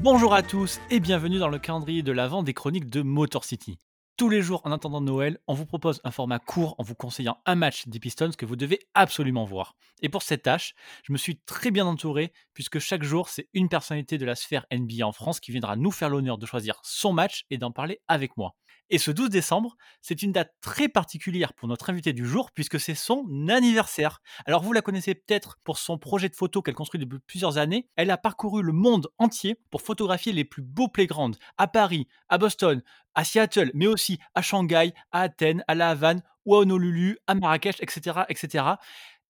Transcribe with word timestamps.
Bonjour 0.00 0.32
à 0.32 0.44
tous 0.44 0.80
et 0.90 1.00
bienvenue 1.00 1.40
dans 1.40 1.48
le 1.48 1.58
calendrier 1.58 2.04
de 2.04 2.12
l'avant 2.12 2.44
des 2.44 2.54
chroniques 2.54 2.88
de 2.88 3.02
Motor 3.02 3.44
City. 3.44 3.78
Tous 4.16 4.28
les 4.28 4.42
jours 4.42 4.60
en 4.64 4.70
attendant 4.70 5.00
Noël, 5.00 5.38
on 5.48 5.54
vous 5.54 5.66
propose 5.66 6.00
un 6.04 6.12
format 6.12 6.38
court 6.38 6.76
en 6.78 6.84
vous 6.84 6.94
conseillant 6.94 7.38
un 7.46 7.56
match 7.56 7.88
des 7.88 7.98
Pistons 7.98 8.30
que 8.30 8.46
vous 8.46 8.54
devez 8.54 8.78
absolument 8.94 9.44
voir. 9.44 9.74
Et 10.00 10.08
pour 10.08 10.22
cette 10.22 10.44
tâche, 10.44 10.74
je 11.02 11.12
me 11.12 11.18
suis 11.18 11.40
très 11.40 11.72
bien 11.72 11.84
entouré 11.84 12.32
puisque 12.54 12.78
chaque 12.78 13.02
jour, 13.02 13.28
c'est 13.28 13.48
une 13.54 13.68
personnalité 13.68 14.18
de 14.18 14.24
la 14.24 14.36
sphère 14.36 14.66
NBA 14.72 15.04
en 15.04 15.10
France 15.10 15.40
qui 15.40 15.50
viendra 15.50 15.74
nous 15.74 15.90
faire 15.90 16.10
l'honneur 16.10 16.38
de 16.38 16.46
choisir 16.46 16.78
son 16.84 17.12
match 17.12 17.44
et 17.50 17.58
d'en 17.58 17.72
parler 17.72 18.00
avec 18.06 18.36
moi. 18.36 18.54
Et 18.90 18.98
ce 18.98 19.10
12 19.10 19.28
décembre, 19.28 19.76
c'est 20.00 20.22
une 20.22 20.32
date 20.32 20.54
très 20.60 20.88
particulière 20.88 21.52
pour 21.52 21.68
notre 21.68 21.90
invité 21.90 22.12
du 22.12 22.26
jour 22.26 22.50
puisque 22.52 22.80
c'est 22.80 22.94
son 22.94 23.48
anniversaire. 23.48 24.20
Alors 24.46 24.62
vous 24.62 24.72
la 24.72 24.80
connaissez 24.80 25.14
peut-être 25.14 25.58
pour 25.62 25.78
son 25.78 25.98
projet 25.98 26.28
de 26.28 26.34
photo 26.34 26.62
qu'elle 26.62 26.74
construit 26.74 27.00
depuis 27.00 27.18
plusieurs 27.26 27.58
années. 27.58 27.88
Elle 27.96 28.10
a 28.10 28.16
parcouru 28.16 28.62
le 28.62 28.72
monde 28.72 29.08
entier 29.18 29.60
pour 29.70 29.82
photographier 29.82 30.32
les 30.32 30.44
plus 30.44 30.62
beaux 30.62 30.88
playgrounds 30.88 31.38
à 31.58 31.66
Paris, 31.66 32.08
à 32.28 32.38
Boston, 32.38 32.82
à 33.14 33.24
Seattle, 33.24 33.70
mais 33.74 33.86
aussi 33.86 34.18
à 34.34 34.42
Shanghai, 34.42 34.94
à 35.12 35.22
Athènes, 35.22 35.64
à 35.68 35.74
La 35.74 35.90
Havane 35.90 36.22
ou 36.46 36.54
à 36.54 36.60
Honolulu, 36.60 37.18
à 37.26 37.34
Marrakech, 37.34 37.76
etc., 37.80 38.20
etc. 38.28 38.64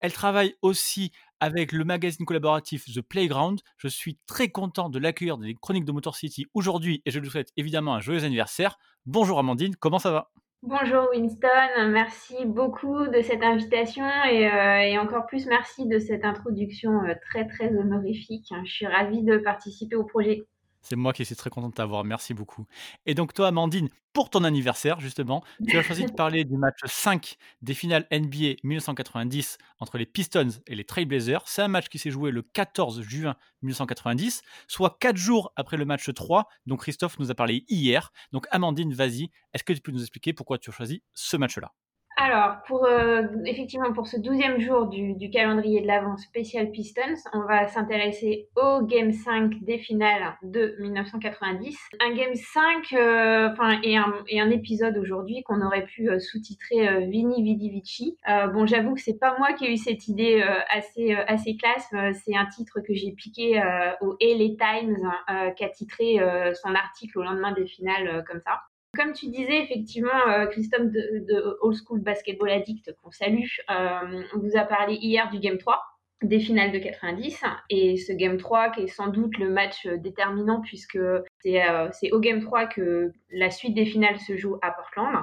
Elle 0.01 0.13
travaille 0.13 0.55
aussi 0.63 1.11
avec 1.41 1.73
le 1.73 1.85
magazine 1.85 2.27
collaboratif 2.27 2.85
The 2.87 3.01
Playground. 3.01 3.61
Je 3.77 3.89
suis 3.89 4.19
très 4.27 4.49
content 4.49 4.89
de 4.89 4.99
l'accueillir 4.99 5.37
les 5.39 5.55
chroniques 5.55 5.85
de 5.85 5.93
Motor 5.93 6.17
City 6.17 6.47
aujourd'hui 6.55 7.03
et 7.05 7.11
je 7.11 7.21
lui 7.21 7.31
souhaite 7.31 7.53
évidemment 7.57 7.95
un 7.95 8.01
joyeux 8.01 8.25
anniversaire. 8.25 8.79
Bonjour 9.07 9.39
Amandine, 9.39 9.77
comment 9.77 9.99
ça 9.99 10.11
va? 10.11 10.31
Bonjour 10.63 11.09
Winston, 11.13 11.91
merci 11.91 12.45
beaucoup 12.45 13.07
de 13.07 13.23
cette 13.23 13.45
invitation 13.45 14.05
et, 14.29 14.51
euh, 14.51 15.01
encore 15.01 15.27
plus 15.27 15.47
merci 15.47 15.87
de 15.87 16.01
cette 16.01 16.25
introduction 16.25 17.05
euh, 17.05 17.15
très 17.31 17.47
très 17.47 17.69
honorifique. 17.77 18.53
Je 18.65 18.71
suis 18.71 18.87
ravie 18.87 19.23
de 19.23 19.39
participer 19.39 19.95
au 19.95 20.05
projet. 20.05 20.47
C'est 20.83 20.97
moi 20.97 21.13
qui 21.13 21.25
suis 21.25 21.37
très 21.37 21.51
content 21.51 21.69
de 21.69 21.75
t'avoir, 21.75 22.05
merci 22.05 22.35
beaucoup. 22.35 22.67
Et 23.05 23.15
donc 23.15 23.35
toi, 23.35 23.49
Amandine, 23.49 23.89
pour 24.13 24.31
ton 24.31 24.45
anniversaire, 24.45 25.01
justement, 25.01 25.45
tu 25.69 25.77
as 25.77 25.83
choisi 25.83 26.05
de 26.05 26.13
parler 26.17 26.45
du 26.45 26.57
match 26.57 26.79
5 26.85 27.37
des 27.63 27.75
finales 27.75 28.07
NBA 28.11 28.57
1990 28.65 29.59
entre 29.81 29.99
les 29.99 30.07
Pistons 30.07 30.49
et 30.67 30.75
les 30.75 30.85
Trailblazers. 30.85 31.43
C'est 31.47 31.63
un 31.63 31.69
match 31.69 31.89
qui 31.89 31.99
s'est 31.99 32.11
joué 32.11 32.31
le 32.31 32.43
14 32.43 33.03
juin 33.03 33.37
1990, 33.63 34.43
soit 34.67 34.97
4 35.01 35.17
jours 35.17 35.53
après 35.57 35.77
le 35.77 35.85
match 35.85 36.13
3 36.13 36.49
dont 36.67 36.77
Christophe 36.77 37.19
nous 37.19 37.31
a 37.31 37.35
parlé 37.35 37.65
hier. 37.69 38.13
Donc 38.33 38.47
Amandine, 38.51 38.93
vas-y, 38.95 39.31
est-ce 39.53 39.65
que 39.65 39.73
tu 39.73 39.81
peux 39.81 39.93
nous 39.93 40.03
expliquer 40.03 40.33
pourquoi 40.33 40.59
tu 40.59 40.71
as 40.71 40.73
choisi 40.73 41.03
ce 41.15 41.37
match-là? 41.37 41.73
Alors, 42.21 42.57
pour, 42.67 42.85
euh, 42.85 43.23
effectivement, 43.47 43.93
pour 43.93 44.09
ce 44.09 44.17
douzième 44.17 44.59
jour 44.59 44.89
du, 44.89 45.31
calendrier 45.31 45.81
de 45.83 45.87
l'avant 45.87 46.17
spécial 46.17 46.73
Pistons, 46.73 47.15
on 47.33 47.43
va 47.43 47.69
s'intéresser 47.69 48.49
au 48.57 48.83
Game 48.83 49.13
5 49.13 49.63
des 49.63 49.79
finales 49.79 50.37
de 50.43 50.75
1990. 50.81 51.79
Un 52.01 52.15
Game 52.17 52.35
5 52.35 52.93
euh, 52.93 53.51
et, 53.85 53.97
un, 53.97 54.13
et 54.27 54.41
un 54.41 54.51
épisode 54.51 54.99
aujourd'hui 54.99 55.45
qu'on 55.45 55.65
aurait 55.65 55.85
pu 55.85 56.11
euh, 56.11 56.19
sous-titrer 56.19 57.07
Vini 57.07 57.41
Vidi 57.45 57.71
Vici. 57.71 58.17
bon, 58.53 58.67
j'avoue 58.67 58.95
que 58.95 59.01
c'est 59.01 59.21
pas 59.21 59.39
moi 59.39 59.53
qui 59.53 59.67
ai 59.67 59.75
eu 59.75 59.77
cette 59.77 60.09
idée 60.09 60.43
assez, 60.71 61.15
assez 61.15 61.57
classe. 61.57 61.89
c'est 62.25 62.37
un 62.37 62.47
titre 62.47 62.81
que 62.81 62.95
j'ai 62.95 63.13
piqué 63.13 63.63
au 64.01 64.17
LA 64.21 64.57
Times 64.59 65.55
qui 65.57 65.65
a 65.65 65.69
titré 65.69 66.17
son 66.55 66.75
article 66.75 67.21
au 67.21 67.23
lendemain 67.23 67.53
des 67.53 67.67
finales 67.67 68.25
comme 68.27 68.41
ça. 68.41 68.61
Comme 68.99 69.13
tu 69.13 69.29
disais, 69.29 69.63
effectivement, 69.63 70.27
euh, 70.29 70.47
Christophe 70.47 70.91
de, 70.91 71.57
Old 71.61 71.77
School 71.87 72.01
Basketball 72.01 72.51
Addict, 72.51 72.93
qu'on 73.01 73.13
salue, 73.13 73.45
euh, 73.71 74.23
vous 74.35 74.57
a 74.57 74.65
parlé 74.65 74.95
hier 74.95 75.31
du 75.31 75.39
Game 75.39 75.57
3 75.57 75.81
des 76.23 76.41
finales 76.41 76.73
de 76.73 76.81
90 76.81 77.45
et 77.71 77.97
ce 77.97 78.13
Game 78.13 78.39
3 78.39 78.71
qui 78.71 78.81
est 78.83 78.87
sans 78.89 79.07
doute 79.07 79.39
le 79.39 79.51
match 79.51 79.87
déterminant 79.87 80.61
puisque 80.63 80.99
c'est 81.39 81.63
euh, 81.63 81.89
au 82.11 82.19
Game 82.19 82.41
3 82.41 82.67
que 82.67 83.13
la 83.31 83.53
suite 83.53 83.77
des 83.77 83.87
finales 83.87 84.19
se 84.19 84.37
joue 84.37 84.57
à 84.61 84.73
Portland. 84.73 85.23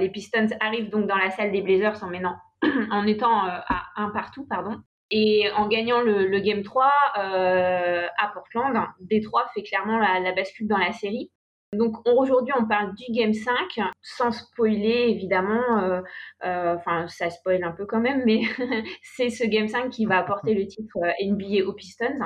les 0.00 0.08
Pistons 0.08 0.48
arrivent 0.58 0.90
donc 0.90 1.06
dans 1.06 1.14
la 1.14 1.30
salle 1.30 1.52
des 1.52 1.62
Blazers 1.62 2.02
en, 2.02 2.10
en 2.90 3.06
étant 3.06 3.44
à 3.46 3.84
un 3.94 4.10
partout 4.10 4.44
pardon. 4.48 4.80
Et 5.12 5.48
en 5.54 5.68
gagnant 5.68 6.00
le, 6.00 6.40
Game 6.40 6.64
3 6.64 6.92
à 7.14 8.30
Portland, 8.34 8.76
Détroit 8.98 9.46
fait 9.54 9.62
clairement 9.62 10.00
la 10.00 10.32
bascule 10.32 10.66
dans 10.66 10.78
la 10.78 10.90
série 10.90 11.30
donc 11.72 11.96
aujourd'hui, 12.06 12.54
on 12.58 12.66
parle 12.66 12.94
du 12.94 13.12
Game 13.12 13.34
5, 13.34 13.54
sans 14.00 14.30
spoiler 14.30 15.08
évidemment, 15.08 15.78
euh, 15.80 16.00
euh, 16.44 16.76
enfin 16.76 17.08
ça 17.08 17.28
spoil 17.30 17.64
un 17.64 17.72
peu 17.72 17.86
quand 17.86 18.00
même, 18.00 18.22
mais 18.24 18.42
c'est 19.02 19.30
ce 19.30 19.44
Game 19.44 19.68
5 19.68 19.90
qui 19.90 20.06
va 20.06 20.18
apporter 20.18 20.54
le 20.54 20.66
titre 20.66 20.96
euh, 20.98 21.10
NBA 21.24 21.66
aux 21.66 21.72
Pistons. 21.72 22.18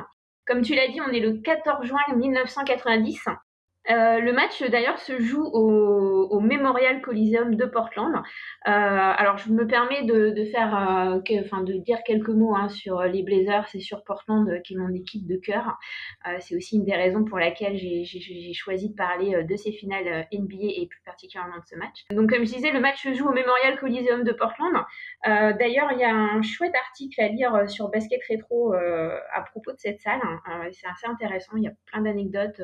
Comme 0.47 0.63
tu 0.63 0.75
l'as 0.75 0.89
dit, 0.89 1.01
on 1.01 1.11
est 1.11 1.21
le 1.21 1.39
14 1.41 1.87
juin 1.87 2.01
1990 2.17 3.29
euh, 3.89 4.21
le 4.21 4.33
match 4.33 4.63
d'ailleurs 4.63 4.99
se 4.99 5.19
joue 5.21 5.45
au, 5.45 6.41
Memorial 6.41 7.01
Coliseum 7.03 7.55
de 7.55 7.65
Portland. 7.67 8.15
Euh, 8.15 8.21
alors 8.67 9.39
je 9.39 9.51
me 9.51 9.67
permets 9.67 10.03
de, 10.05 10.45
faire, 10.47 10.75
euh, 10.75 11.41
enfin 11.41 11.63
de 11.63 11.75
dire 11.75 11.99
quelques 12.05 12.31
mots 12.31 12.57
hein, 12.57 12.69
sur 12.69 13.03
les 13.03 13.23
Blazers 13.23 13.69
et 13.75 13.81
sur 13.81 14.05
Portland, 14.05 14.61
qui 14.63 14.75
est 14.75 14.77
mon 14.77 14.93
équipe 14.93 15.27
de 15.27 15.37
cœur. 15.37 15.79
c'est 16.41 16.57
aussi 16.57 16.77
une 16.77 16.85
des 16.85 16.95
raisons 16.95 17.25
pour 17.25 17.39
laquelle 17.39 17.77
j'ai 17.77 18.53
choisi 18.53 18.91
de 18.91 18.95
parler 18.95 19.45
de 19.45 19.57
ces 19.57 19.71
finales 19.71 20.27
NBA 20.33 20.57
et 20.61 20.87
plus 20.89 21.01
particulièrement 21.05 21.57
de 21.57 21.67
ce 21.67 21.77
match. 21.77 22.05
Donc 22.11 22.31
comme 22.31 22.45
je 22.45 22.53
disais, 22.55 22.71
le 22.73 22.81
match 22.81 23.03
se 23.03 23.13
joue 23.13 23.29
au 23.29 23.33
Memorial 23.33 23.79
Coliseum 23.79 24.25
de 24.25 24.33
Portland. 24.33 24.75
d'ailleurs, 25.25 25.93
il 25.93 25.99
y 25.99 26.05
a 26.05 26.15
un 26.15 26.43
chouette 26.43 26.75
article 26.75 27.21
à 27.21 27.29
lire 27.29 27.69
sur 27.69 27.91
Basket 27.91 28.21
Retro 28.29 28.73
à 28.73 29.43
propos 29.51 29.73
de 29.73 29.79
cette 29.79 30.01
salle. 30.01 30.21
Hein. 30.23 30.69
c'est 30.73 30.89
assez 30.89 31.07
intéressant. 31.07 31.53
Il 31.57 31.65
y 31.65 31.69
a 31.69 31.73
plein 31.87 32.01
d'anecdotes 32.03 32.63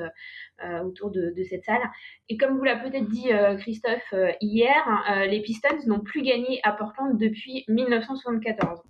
autour 0.82 1.05
de 1.10 1.42
cette 1.48 1.64
salle. 1.64 1.82
Et 2.28 2.36
comme 2.36 2.56
vous 2.58 2.64
l'a 2.64 2.76
peut-être 2.76 3.08
dit 3.08 3.32
euh, 3.32 3.56
Christophe 3.56 4.12
euh, 4.12 4.32
hier, 4.40 4.74
euh, 5.10 5.26
les 5.26 5.40
Pistons 5.40 5.86
n'ont 5.86 6.00
plus 6.00 6.22
gagné 6.22 6.60
à 6.64 6.72
Portland 6.72 7.16
depuis 7.16 7.64
1974. 7.68 8.80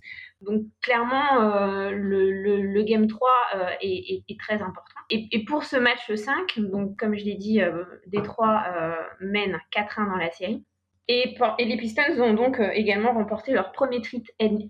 Donc 0.41 0.63
clairement, 0.81 1.39
le, 1.91 2.83
Game 2.83 3.07
3 3.07 3.29
est, 3.81 4.39
très 4.39 4.61
important. 4.61 4.99
Et, 5.09 5.43
pour 5.45 5.63
ce 5.63 5.77
match 5.77 6.13
5, 6.13 6.59
donc 6.59 6.95
comme 6.95 7.17
je 7.17 7.25
l'ai 7.25 7.35
dit, 7.35 7.59
Détroit 8.05 8.63
mène 9.19 9.59
4-1 9.75 10.09
dans 10.09 10.15
la 10.15 10.29
série. 10.29 10.63
Et, 11.07 11.35
les 11.57 11.77
Pistons 11.77 12.21
ont 12.21 12.35
donc 12.35 12.61
également 12.73 13.13
remporté 13.13 13.51
leur 13.51 13.71
premier, 13.71 13.99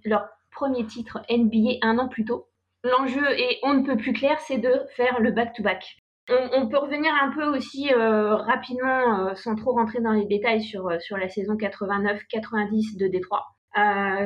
leur 0.05 0.29
premier 0.51 0.85
titre 0.85 1.21
NBA 1.29 1.79
un 1.81 1.99
an 1.99 2.07
plus 2.07 2.23
tôt. 2.23 2.47
L'enjeu 2.85 3.29
est 3.31 3.59
on 3.63 3.73
ne 3.73 3.85
peut 3.85 3.97
plus 3.97 4.13
clair, 4.13 4.39
c'est 4.39 4.59
de 4.59 4.73
faire 4.95 5.19
le 5.19 5.31
back-to-back. 5.31 5.97
On, 6.29 6.67
peut 6.67 6.77
revenir 6.77 7.13
un 7.21 7.31
peu 7.31 7.45
aussi 7.45 7.93
euh, 7.93 8.35
rapidement, 8.35 9.27
euh, 9.27 9.35
sans 9.35 9.55
trop 9.55 9.71
rentrer 9.71 10.01
dans 10.01 10.11
les 10.11 10.25
détails, 10.25 10.61
sur, 10.61 10.89
euh, 10.89 10.99
sur 10.99 11.15
la 11.15 11.29
saison 11.29 11.55
89-90 11.55 12.97
de 12.97 13.07
Détroit, 13.07 13.45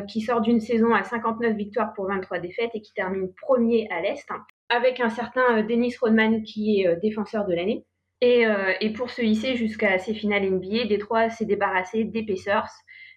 qui 0.07 0.22
sort 0.22 0.41
d'une 0.41 0.59
saison 0.61 0.95
à 0.95 1.03
59 1.03 1.56
victoires 1.56 1.94
pour 1.94 2.07
23 2.07 2.40
défaites 2.40 2.72
et 2.73 2.81
qui 2.81 2.94
termine 2.94 3.31
premier 3.41 3.88
à 3.91 4.01
l'Est, 4.01 4.28
avec 4.69 5.00
un 5.00 5.09
certain 5.09 5.61
Dennis 5.63 5.95
Rodman 6.01 6.41
qui 6.44 6.81
est 6.81 6.95
défenseur 7.01 7.45
de 7.45 7.53
l'année. 7.53 7.85
Et, 8.22 8.45
et, 8.79 8.94
pour 8.94 9.09
se 9.09 9.22
hisser 9.22 9.56
jusqu'à 9.56 9.97
ces 9.97 10.13
finales 10.13 10.50
NBA, 10.50 10.85
Détroit 10.85 11.29
s'est 11.29 11.45
débarrassé 11.45 12.06
des 12.06 12.23
Pacers, 12.23 12.69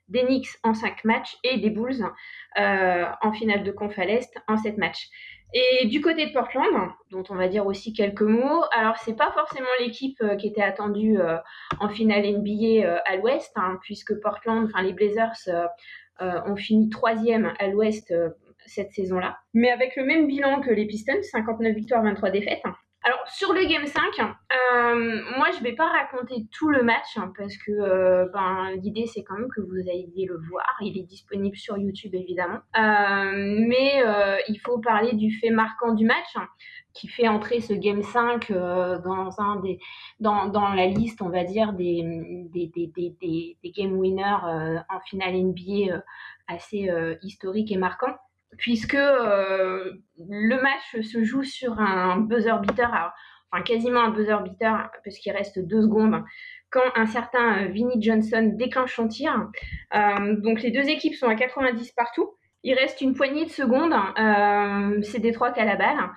des 0.08 0.24
Knicks 0.24 0.48
en 0.64 0.74
5 0.74 1.04
matchs 1.04 1.36
et 1.44 1.58
des 1.58 1.70
Bulls 1.70 2.04
en 2.56 3.32
finale 3.32 3.62
de 3.62 3.70
conf 3.70 3.96
à 3.98 4.04
l'Est 4.04 4.34
en 4.48 4.56
7 4.56 4.76
matchs. 4.76 5.08
Et 5.52 5.86
du 5.86 6.00
côté 6.00 6.26
de 6.26 6.32
Portland, 6.32 6.90
dont 7.10 7.22
on 7.28 7.36
va 7.36 7.46
dire 7.46 7.66
aussi 7.66 7.92
quelques 7.92 8.22
mots, 8.22 8.64
alors 8.72 8.96
c'est 8.98 9.16
pas 9.16 9.30
forcément 9.32 9.68
l'équipe 9.78 10.20
euh, 10.20 10.34
qui 10.34 10.48
était 10.48 10.62
attendue 10.62 11.20
euh, 11.20 11.36
en 11.78 11.88
finale 11.88 12.24
NBA 12.26 12.84
euh, 12.84 12.98
à 13.04 13.16
l'Ouest, 13.16 13.52
hein, 13.54 13.78
puisque 13.82 14.20
Portland, 14.20 14.64
enfin 14.64 14.82
les 14.82 14.92
Blazers 14.92 15.70
ont 16.20 16.56
fini 16.56 16.90
troisième 16.90 17.52
à 17.58 17.66
l'Ouest 17.66 18.14
cette 18.66 18.92
saison-là, 18.92 19.38
mais 19.52 19.70
avec 19.70 19.96
le 19.96 20.04
même 20.04 20.28
bilan 20.28 20.60
que 20.60 20.70
les 20.70 20.86
Pistons, 20.86 21.22
59 21.22 21.74
victoires, 21.74 22.02
23 22.04 22.30
défaites. 22.30 22.62
Alors 23.06 23.20
sur 23.28 23.52
le 23.52 23.66
Game 23.66 23.86
5, 23.86 24.18
euh, 24.18 25.20
moi 25.36 25.48
je 25.50 25.62
vais 25.62 25.74
pas 25.74 25.88
raconter 25.88 26.46
tout 26.50 26.70
le 26.70 26.82
match 26.82 27.18
hein, 27.18 27.30
parce 27.36 27.54
que 27.58 27.70
euh, 27.70 28.26
ben, 28.32 28.70
l'idée 28.82 29.04
c'est 29.04 29.22
quand 29.22 29.36
même 29.36 29.50
que 29.54 29.60
vous 29.60 29.78
ayez 29.78 30.24
le 30.24 30.38
voir. 30.48 30.64
Il 30.80 30.96
est 30.96 31.02
disponible 31.02 31.54
sur 31.54 31.76
YouTube 31.76 32.14
évidemment, 32.14 32.60
euh, 32.78 33.64
mais 33.68 34.02
il 34.48 34.58
faut 34.64 34.78
parler 34.78 35.12
du 35.12 35.30
fait 35.38 35.50
marquant 35.50 35.92
du 35.92 36.06
match 36.06 36.34
qui 36.94 37.08
fait 37.08 37.28
entrer 37.28 37.60
ce 37.60 37.74
Game 37.74 38.02
5 38.02 38.50
dans 38.50 39.38
un 39.38 39.56
des 39.56 39.78
dans, 40.20 40.46
dans, 40.46 40.70
la 40.70 40.86
liste 40.86 41.20
on 41.20 41.28
va 41.28 41.44
dire 41.44 41.74
des 41.74 42.02
des, 42.54 42.72
des, 42.74 42.90
des, 42.96 43.58
des 43.62 43.70
game 43.70 43.92
winners 43.98 44.82
en 44.88 45.00
finale 45.00 45.34
NBA 45.34 46.02
assez 46.48 46.88
historique 47.22 47.70
et 47.70 47.76
marquant 47.76 48.16
puisque 48.58 48.94
euh, 48.94 49.92
le 50.18 50.62
match 50.62 51.06
se 51.06 51.24
joue 51.24 51.42
sur 51.42 51.78
un 51.78 52.18
buzzer 52.18 52.60
beater, 52.60 53.12
enfin 53.50 53.62
quasiment 53.62 54.00
un 54.00 54.10
buzzer 54.10 54.42
beater, 54.42 54.90
parce 55.04 55.18
qu'il 55.18 55.32
reste 55.32 55.58
deux 55.58 55.82
secondes, 55.82 56.22
quand 56.70 56.82
un 56.96 57.06
certain 57.06 57.66
Vinnie 57.66 58.02
Johnson 58.02 58.52
déclenche 58.54 58.96
son 58.96 59.08
tir. 59.08 59.48
Euh, 59.94 60.36
donc 60.40 60.60
les 60.60 60.70
deux 60.70 60.88
équipes 60.88 61.14
sont 61.14 61.28
à 61.28 61.36
90 61.36 61.92
partout. 61.92 62.34
Il 62.64 62.74
reste 62.74 63.00
une 63.00 63.14
poignée 63.14 63.44
de 63.44 63.50
secondes, 63.50 63.92
euh, 63.92 65.00
c'est 65.02 65.20
Détroit 65.20 65.52
qui 65.52 65.60
a 65.60 65.64
la 65.64 65.76
balle. 65.76 66.10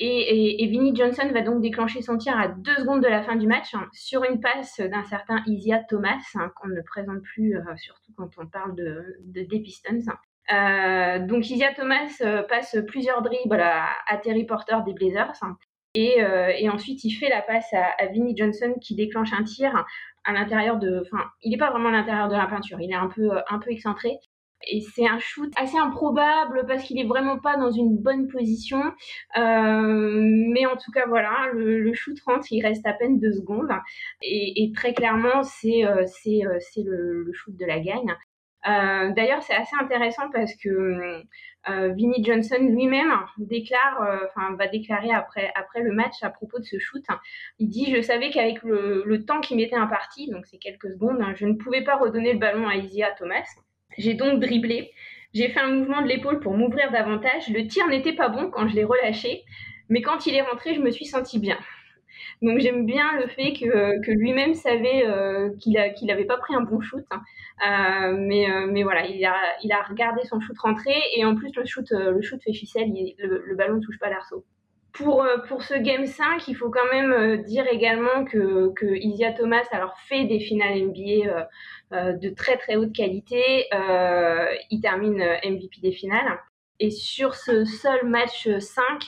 Et, 0.00 0.66
Vinnie 0.68 0.96
Johnson 0.96 1.28
va 1.32 1.42
donc 1.42 1.60
déclencher 1.60 2.02
son 2.02 2.18
tir 2.18 2.36
à 2.36 2.48
deux 2.48 2.74
secondes 2.74 3.02
de 3.02 3.08
la 3.08 3.22
fin 3.22 3.36
du 3.36 3.46
match 3.46 3.72
sur 3.92 4.24
une 4.24 4.40
passe 4.40 4.80
d'un 4.80 5.04
certain 5.04 5.42
Isia 5.46 5.84
Thomas, 5.88 6.18
hein, 6.34 6.50
qu'on 6.56 6.68
ne 6.68 6.80
présente 6.80 7.22
plus, 7.22 7.56
euh, 7.56 7.76
surtout 7.76 8.12
quand 8.16 8.30
on 8.38 8.46
parle 8.46 8.74
de, 8.74 9.18
de 9.20 9.42
des 9.42 9.60
Pistons. 9.60 10.00
Euh, 10.52 11.18
donc 11.20 11.48
Isia 11.48 11.72
Thomas 11.74 12.10
euh, 12.20 12.42
passe 12.42 12.76
plusieurs 12.86 13.22
dribbles 13.22 13.60
à, 13.62 14.16
Terry 14.22 14.44
Porter 14.44 14.76
des 14.86 14.92
Blazers. 14.92 15.40
Et, 15.94 16.22
euh, 16.22 16.52
ensuite, 16.70 17.04
il 17.04 17.12
fait 17.12 17.28
la 17.28 17.42
passe 17.42 17.72
à, 17.72 18.06
Vinnie 18.06 18.36
Johnson 18.36 18.74
qui 18.80 18.94
déclenche 18.94 19.32
un 19.32 19.44
tir 19.44 19.84
à 20.24 20.32
l'intérieur 20.32 20.78
de. 20.78 21.02
Enfin, 21.02 21.24
il 21.42 21.50
n'est 21.50 21.58
pas 21.58 21.70
vraiment 21.70 21.88
à 21.88 21.92
l'intérieur 21.92 22.28
de 22.28 22.34
la 22.34 22.46
peinture, 22.46 22.80
il 22.80 22.90
est 22.90 22.96
un 22.96 23.08
peu, 23.08 23.30
un 23.48 23.60
excentré. 23.68 24.18
Et 24.66 24.80
c'est 24.80 25.06
un 25.06 25.18
shoot 25.18 25.52
assez 25.56 25.76
improbable 25.76 26.64
parce 26.66 26.84
qu'il 26.84 26.98
est 26.98 27.06
vraiment 27.06 27.38
pas 27.38 27.58
dans 27.58 27.70
une 27.70 27.98
bonne 27.98 28.28
position. 28.28 28.80
Mais 29.36 30.64
en 30.64 30.76
tout 30.76 30.90
cas, 30.90 31.06
voilà, 31.06 31.50
le, 31.52 31.92
shoot 31.92 32.18
rentre, 32.26 32.46
il 32.50 32.62
reste 32.62 32.86
à 32.86 32.94
peine 32.94 33.20
deux 33.20 33.32
secondes. 33.32 33.68
Et, 34.22 34.72
très 34.74 34.94
clairement, 34.94 35.42
c'est 35.42 35.82
le, 35.82 37.24
le, 37.24 37.32
shoot 37.34 37.54
de 37.54 37.66
la 37.66 37.78
gagne. 37.78 38.14
Euh, 38.66 39.12
D'ailleurs, 39.12 39.42
c'est 39.42 39.54
assez 39.54 39.76
intéressant 39.78 40.30
parce 40.32 40.54
que 40.56 40.68
euh, 41.68 41.88
Vinnie 41.94 42.24
Johnson 42.24 42.56
lui-même 42.60 43.12
déclare, 43.38 44.02
euh, 44.02 44.26
enfin 44.26 44.54
va 44.56 44.68
déclarer 44.68 45.10
après 45.10 45.52
après 45.54 45.82
le 45.82 45.92
match 45.92 46.22
à 46.22 46.30
propos 46.30 46.58
de 46.58 46.64
ce 46.64 46.78
shoot. 46.78 47.04
Il 47.58 47.68
dit 47.68 47.94
:«Je 47.96 48.00
savais 48.00 48.30
qu'avec 48.30 48.62
le, 48.62 49.24
temps 49.24 49.40
qui 49.40 49.56
m'était 49.56 49.76
imparti, 49.76 50.30
donc 50.30 50.46
c'est 50.46 50.58
quelques 50.58 50.90
secondes, 50.90 51.22
je 51.36 51.46
ne 51.46 51.54
pouvais 51.54 51.82
pas 51.82 51.96
redonner 51.96 52.32
le 52.32 52.38
ballon 52.38 52.68
à 52.68 52.76
Isia 52.76 53.10
Thomas.» 53.12 53.44
J'ai 53.98 54.14
donc 54.14 54.40
dribblé. 54.40 54.90
J'ai 55.34 55.48
fait 55.48 55.60
un 55.60 55.70
mouvement 55.70 56.02
de 56.02 56.08
l'épaule 56.08 56.40
pour 56.40 56.56
m'ouvrir 56.56 56.90
davantage. 56.90 57.48
Le 57.48 57.66
tir 57.66 57.86
n'était 57.88 58.12
pas 58.12 58.28
bon 58.28 58.50
quand 58.50 58.66
je 58.68 58.74
l'ai 58.74 58.84
relâché, 58.84 59.42
mais 59.88 60.02
quand 60.02 60.26
il 60.26 60.34
est 60.34 60.42
rentré, 60.42 60.74
je 60.74 60.80
me 60.80 60.90
suis 60.90 61.06
sentie 61.06 61.38
bien. 61.38 61.58
Donc 62.44 62.58
j'aime 62.58 62.84
bien 62.84 63.18
le 63.18 63.26
fait 63.26 63.52
que, 63.54 64.10
lui-même 64.10 64.54
savait 64.54 65.06
euh, 65.06 65.50
qu'il 65.58 65.72
n'avait 66.06 66.26
pas 66.26 66.36
pris 66.36 66.54
un 66.54 66.60
bon 66.60 66.80
shoot. 66.80 67.04
Euh, 67.66 68.16
mais, 68.18 68.50
euh, 68.50 68.66
mais 68.70 68.82
voilà, 68.82 69.06
il 69.06 69.24
a, 69.24 69.82
regardé 69.88 70.22
son 70.24 70.40
shoot 70.40 70.58
rentrer 70.58 70.96
et 71.16 71.24
en 71.24 71.34
plus 71.34 71.50
le 71.56 71.64
shoot, 71.64 71.88
fait 72.44 72.52
ficelle, 72.52 72.92
le, 73.18 73.54
ballon 73.56 73.76
ne 73.76 73.80
touche 73.80 73.98
pas 73.98 74.10
l'arceau. 74.10 74.44
Pour, 74.92 75.24
ce 75.60 75.74
Game 75.74 76.06
5, 76.06 76.46
il 76.46 76.54
faut 76.54 76.70
quand 76.70 76.86
même 76.92 77.42
dire 77.42 77.64
également 77.72 78.24
que, 78.24 78.72
que 78.74 78.86
Isia 78.86 79.32
Thomas 79.32 79.64
alors, 79.72 79.98
fait 80.06 80.24
des 80.24 80.38
finales 80.38 80.80
NBA 80.80 81.48
euh, 81.94 82.12
de 82.12 82.30
très 82.30 82.56
très 82.56 82.76
haute 82.76 82.92
qualité. 82.92 83.66
Euh, 83.72 84.46
il 84.70 84.80
termine 84.80 85.18
MVP 85.44 85.80
des 85.82 85.92
finales. 85.92 86.38
Et 86.80 86.90
sur 86.90 87.34
ce 87.34 87.64
seul 87.64 88.06
match 88.06 88.48
5, 88.58 89.06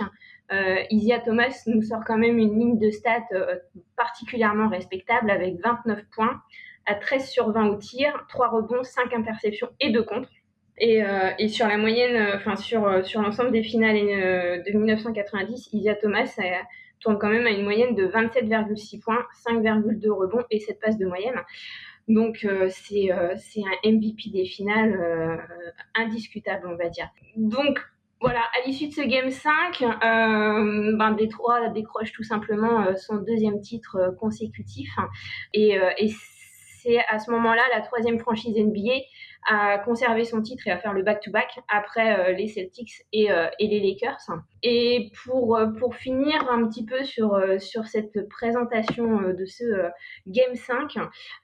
euh, 0.52 0.76
Isia 0.90 1.18
Thomas 1.20 1.62
nous 1.66 1.82
sort 1.82 2.04
quand 2.06 2.18
même 2.18 2.38
une 2.38 2.58
ligne 2.58 2.78
de 2.78 2.90
stats 2.90 3.22
euh, 3.32 3.56
particulièrement 3.96 4.68
respectable 4.68 5.30
avec 5.30 5.56
29 5.60 6.04
points 6.14 6.40
à 6.86 6.94
13 6.94 7.28
sur 7.28 7.50
20 7.50 7.66
au 7.68 7.76
tir, 7.76 8.26
3 8.28 8.48
rebonds, 8.48 8.84
5 8.84 9.12
interceptions 9.12 9.68
et 9.80 9.90
2 9.90 10.02
contre. 10.02 10.30
Et, 10.78 11.02
euh, 11.02 11.30
et, 11.38 11.48
sur 11.48 11.66
la 11.66 11.78
moyenne, 11.78 12.34
enfin 12.36 12.54
sur, 12.54 13.04
sur 13.04 13.22
l'ensemble 13.22 13.50
des 13.50 13.62
finales 13.62 13.96
de 13.96 14.76
1990, 14.76 15.70
Isia 15.72 15.94
Thomas 15.94 16.38
tourne 17.00 17.18
quand 17.18 17.30
même 17.30 17.46
à 17.46 17.50
une 17.50 17.64
moyenne 17.64 17.94
de 17.94 18.06
27,6 18.06 19.00
points, 19.00 19.24
5,2 19.48 20.08
rebonds 20.10 20.44
et 20.50 20.60
7 20.60 20.78
passes 20.78 20.98
de 20.98 21.06
moyenne. 21.06 21.42
Donc 22.08 22.44
euh, 22.44 22.68
c'est 22.70 23.10
euh, 23.10 23.34
un 23.34 23.90
MVP 23.90 24.30
des 24.30 24.44
finales 24.44 24.94
euh, 24.94 25.36
indiscutable, 25.94 26.68
on 26.68 26.76
va 26.76 26.88
dire. 26.88 27.08
Donc 27.36 27.80
voilà, 28.20 28.40
à 28.40 28.66
l'issue 28.66 28.88
de 28.88 28.92
ce 28.92 29.02
Game 29.02 29.30
5, 29.30 29.82
euh, 29.82 30.96
ben 30.96 31.12
décroche 31.72 32.12
tout 32.12 32.22
simplement 32.22 32.86
son 32.96 33.16
deuxième 33.16 33.60
titre 33.60 34.14
consécutif. 34.18 34.90
Et, 35.52 35.78
et 35.98 36.08
c'est 36.86 36.98
à 37.08 37.18
ce 37.18 37.30
moment-là 37.30 37.62
la 37.74 37.80
troisième 37.80 38.18
franchise 38.18 38.56
NBA 38.56 39.02
à 39.48 39.78
conserver 39.78 40.24
son 40.24 40.42
titre 40.42 40.66
et 40.66 40.70
à 40.70 40.78
faire 40.78 40.92
le 40.92 41.02
back-to-back 41.02 41.60
après 41.68 42.18
euh, 42.18 42.32
les 42.32 42.48
Celtics 42.48 43.04
et, 43.12 43.30
euh, 43.30 43.46
et, 43.58 43.68
les 43.68 43.80
Lakers. 43.80 44.18
Et 44.62 45.10
pour, 45.24 45.56
euh, 45.56 45.66
pour 45.66 45.94
finir 45.94 46.50
un 46.50 46.66
petit 46.66 46.84
peu 46.84 47.04
sur, 47.04 47.40
sur 47.60 47.86
cette 47.86 48.28
présentation 48.28 49.32
de 49.32 49.44
ce 49.44 49.64
Game 50.26 50.54
5, 50.54 50.96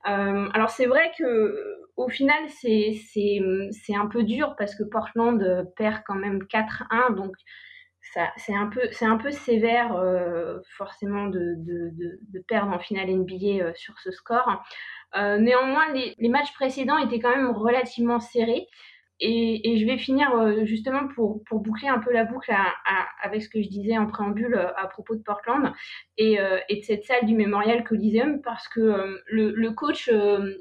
alors 0.05 0.71
c'est 0.71 0.87
vrai 0.87 1.13
que 1.19 1.79
au 1.97 2.09
final 2.09 2.43
c'est 2.49 3.95
un 3.95 4.07
peu 4.07 4.25
dur 4.25 4.55
parce 4.59 4.75
que 4.75 4.83
Portland 4.83 5.73
perd 5.77 6.03
quand 6.07 6.15
même 6.15 6.41
4-1, 6.45 7.15
donc 7.15 7.35
c'est 8.37 8.55
un 8.55 8.67
peu 8.67 8.81
c'est 8.93 9.05
un 9.05 9.17
peu 9.17 9.31
sévère 9.31 9.95
euh, 9.97 10.59
forcément 10.77 11.27
de, 11.27 11.55
de, 11.59 11.91
de, 12.31 12.41
perdre 12.47 12.73
en 12.73 12.79
finale 12.79 13.11
NBA 13.11 13.63
euh, 13.65 13.73
sur 13.75 13.99
ce 14.01 14.11
score. 14.11 14.63
Euh, 15.17 15.39
néanmoins, 15.39 15.93
les, 15.93 16.15
les, 16.19 16.29
matchs 16.29 16.53
précédents 16.55 16.99
étaient 16.99 17.21
quand 17.21 17.35
même 17.35 17.51
relativement 17.51 18.21
serrés. 18.21 18.67
Et, 19.21 19.71
et 19.71 19.79
je 19.79 19.87
vais 19.87 19.99
finir 19.99 20.33
euh, 20.35 20.65
justement 20.65 21.07
pour, 21.15 21.45
pour, 21.45 21.61
boucler 21.61 21.87
un 21.89 22.01
peu 22.01 22.13
la 22.13 22.25
boucle 22.25 22.53
avec 23.23 23.43
ce 23.43 23.49
que 23.49 23.63
je 23.63 23.69
disais 23.69 23.97
en 23.97 24.07
préambule 24.07 24.57
à 24.77 24.89
propos 24.89 25.15
de 25.15 25.23
Portland 25.23 25.73
et, 26.19 26.39
et 26.69 26.77
de 26.77 26.83
cette 26.83 27.05
salle 27.05 27.25
du 27.27 27.37
Memorial 27.37 27.85
Coliseum 27.85 28.41
parce 28.43 28.67
que 28.67 29.21
le, 29.27 29.53
le, 29.53 29.71
coach 29.71 30.11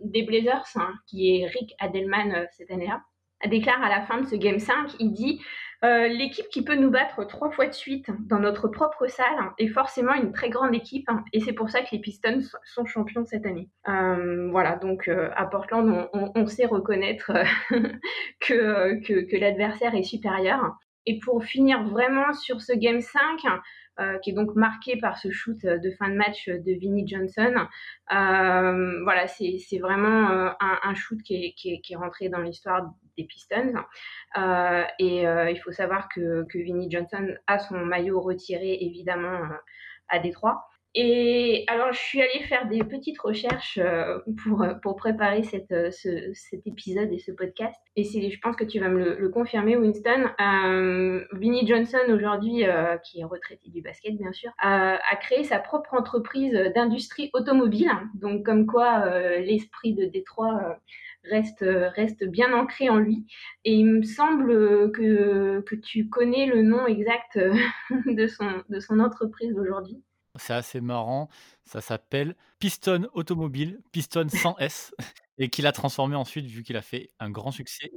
des 0.04 0.22
Blazers, 0.24 0.66
hein, 0.76 0.94
qui 1.08 1.42
est 1.42 1.48
Rick 1.48 1.74
Adelman 1.80 2.46
cette 2.52 2.70
année-là, 2.70 3.02
déclare 3.48 3.82
à 3.82 3.90
la 3.90 4.02
fin 4.04 4.22
de 4.22 4.28
ce 4.28 4.36
Game 4.36 4.60
5, 4.60 4.92
il 5.00 5.14
dit 5.14 5.42
euh, 5.84 6.08
l'équipe 6.08 6.48
qui 6.50 6.64
peut 6.64 6.76
nous 6.76 6.92
battre 6.92 7.26
trois 7.26 7.50
fois 7.50 7.66
de 7.66 7.74
suite 7.74 8.08
dans 8.28 8.40
notre 8.40 8.68
propre 8.68 9.08
salle 9.08 9.52
est 9.58 9.68
forcément 9.68 10.14
une 10.14 10.32
très 10.32 10.50
grande 10.50 10.76
équipe 10.76 11.10
hein, 11.10 11.24
et 11.34 11.40
c'est 11.40 11.54
pour 11.54 11.72
ça 11.72 11.82
que 11.82 11.88
les 11.92 12.00
Pistons 12.00 12.42
sont 12.66 12.86
champions 12.86 13.26
cette 13.26 13.46
année. 13.46 13.70
Euh, 13.88 14.50
voilà, 14.52 14.76
donc 14.76 15.08
euh, 15.08 15.30
à 15.36 15.46
Portland, 15.48 15.90
on, 15.90 16.20
on, 16.20 16.32
on 16.36 16.46
sait 16.46 16.66
reconnaître 16.66 17.32
que, 18.40 19.02
que, 19.06 19.22
que 19.22 19.36
l'adversaire 19.38 19.96
est 19.96 20.04
supérieur. 20.04 20.78
Et 21.08 21.18
pour 21.18 21.44
finir 21.44 21.84
vraiment 21.84 22.32
sur 22.34 22.62
ce 22.62 22.74
Game 22.74 23.02
5, 23.02 23.20
euh, 24.00 24.18
qui 24.20 24.30
est 24.30 24.34
donc 24.34 24.56
marqué 24.56 24.98
par 24.98 25.18
ce 25.18 25.32
shoot 25.32 25.58
de 25.64 25.92
fin 25.92 26.10
de 26.10 26.16
match 26.16 26.48
de 26.48 26.80
Vinnie 26.80 27.08
Johnson. 27.08 27.54
Euh, 28.12 29.04
voilà, 29.04 29.28
c'est 29.28 29.80
vraiment 29.80 30.30
un, 30.30 30.56
un, 30.60 30.94
shoot 30.96 31.22
qui 31.24 31.36
est, 31.36 31.54
qui, 31.58 31.74
est, 31.74 31.82
qui 31.82 31.94
est 31.94 31.98
rentré 31.98 32.30
dans 32.30 32.40
l'histoire 32.40 32.90
des 33.18 33.24
Pistons. 33.26 33.74
Euh, 34.38 34.84
et 35.00 35.28
euh, 35.28 35.50
il 35.50 35.58
faut 35.58 35.72
savoir 35.72 36.10
que, 36.10 36.46
que 36.50 36.58
Vinnie 36.58 36.90
Johnson 36.90 37.28
a 37.48 37.60
son 37.60 37.78
maillot 37.78 38.22
retiré 38.22 38.78
évidemment 38.82 39.44
euh, 39.44 39.58
à 40.10 40.20
Détroit. 40.20 40.66
Et 40.94 41.64
alors, 41.68 41.94
je 41.94 42.00
suis 42.00 42.22
allée 42.22 42.44
faire 42.50 42.68
des 42.68 42.84
petites 42.84 43.18
recherches 43.18 43.80
pour, 44.44 44.68
pour 44.82 44.98
préparer 44.98 45.42
cet 45.42 45.74
épisode 46.66 47.14
et 47.14 47.18
ce 47.18 47.32
podcast. 47.32 47.80
Et 47.96 48.04
je 48.04 48.40
pense 48.42 48.58
que 48.58 48.66
tu 48.66 48.82
vas 48.82 48.90
me 48.90 49.16
le, 49.16 49.30
confirmer, 49.30 49.78
Winston. 49.78 50.32
Vinnie 51.32 51.66
Johnson, 51.66 52.02
aujourd'hui, 52.10 52.66
qui 53.06 53.22
est 53.22 53.24
retraité 53.24 53.70
du 53.70 53.82
basket, 53.82 54.18
bien 54.18 54.34
sûr, 54.34 54.52
a 54.58 55.16
créé 55.22 55.46
sa 55.46 55.60
propre 55.60 55.94
entreprise 55.94 56.52
d'industrie 56.76 57.30
automobile. 57.32 57.90
Donc, 58.16 58.46
comme 58.46 58.66
quoi, 58.66 59.06
l'esprit 59.40 59.94
de 59.94 60.04
Détroit 60.04 60.78
reste, 61.30 61.66
reste 61.96 62.26
bien 62.26 62.54
ancré 62.54 62.90
en 62.90 62.98
lui. 62.98 63.26
Et 63.66 63.74
il 63.74 63.86
me 63.86 64.04
semble 64.04 64.92
que, 64.92 65.62
que 65.62 65.76
tu 65.76 66.10
connais 66.10 66.46
le 66.46 66.62
nom 66.62 66.88
exact 66.88 67.38
de 68.06 68.28
son, 68.28 68.64
de 68.70 68.80
son 68.80 69.00
entreprise 69.00 69.58
aujourd'hui. 69.58 70.02
C'est 70.36 70.54
assez 70.54 70.82
marrant. 70.82 71.30
Ça 71.66 71.82
s'appelle 71.82 72.36
Piston 72.60 73.08
Automobile, 73.14 73.82
Piston 73.92 74.28
sans 74.30 74.58
S, 74.58 74.94
et 75.38 75.50
qu'il 75.50 75.68
a 75.68 75.72
transformé 75.72 76.16
ensuite, 76.16 76.46
vu 76.46 76.64
qu'il 76.64 76.78
a 76.78 76.82
fait 76.82 77.10
un 77.20 77.30
grand 77.30 77.52
succès 77.52 77.92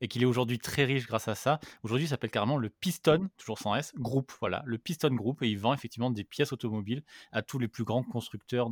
et 0.00 0.08
qu'il 0.08 0.22
est 0.22 0.26
aujourd'hui 0.26 0.58
très 0.58 0.84
riche 0.84 1.06
grâce 1.06 1.28
à 1.28 1.34
ça. 1.34 1.60
Aujourd'hui, 1.82 2.06
il 2.06 2.08
s'appelle 2.08 2.30
carrément 2.30 2.56
le 2.56 2.68
Piston, 2.68 3.28
toujours 3.36 3.58
sans 3.58 3.74
S, 3.74 3.92
Group. 3.96 4.32
Voilà, 4.40 4.62
le 4.66 4.78
Piston 4.78 5.14
Group, 5.14 5.42
et 5.42 5.48
il 5.48 5.58
vend 5.58 5.74
effectivement 5.74 6.10
des 6.10 6.24
pièces 6.24 6.52
automobiles 6.52 7.02
à 7.32 7.42
tous 7.42 7.58
les 7.58 7.68
plus 7.68 7.84
grands 7.84 8.02
constructeurs 8.02 8.70